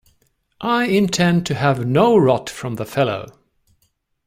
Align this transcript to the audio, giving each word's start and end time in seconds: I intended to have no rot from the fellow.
I 0.65 0.85
intended 0.85 1.45
to 1.45 1.53
have 1.53 1.85
no 1.85 2.17
rot 2.17 2.49
from 2.49 2.73
the 2.73 2.87
fellow. 2.87 3.29